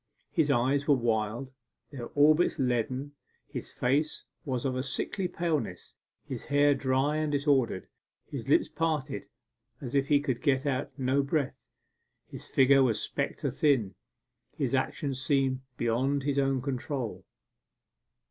His 0.31 0.49
eyes 0.49 0.87
were 0.87 0.95
wild, 0.95 1.51
their 1.91 2.07
orbits 2.15 2.57
leaden. 2.57 3.11
His 3.47 3.71
face 3.71 4.25
was 4.45 4.65
of 4.65 4.75
a 4.75 4.81
sickly 4.81 5.27
paleness, 5.27 5.93
his 6.25 6.45
hair 6.45 6.73
dry 6.73 7.17
and 7.17 7.31
disordered, 7.31 7.85
his 8.25 8.49
lips 8.49 8.67
parted 8.67 9.27
as 9.79 9.93
if 9.93 10.07
he 10.07 10.19
could 10.19 10.41
get 10.41 10.65
no 10.97 11.21
breath. 11.21 11.61
His 12.25 12.47
figure 12.47 12.81
was 12.81 12.99
spectre 12.99 13.51
thin. 13.51 13.93
His 14.57 14.73
actions 14.73 15.21
seemed 15.21 15.61
beyond 15.77 16.23
his 16.23 16.39
own 16.39 16.63
control. 16.63 17.23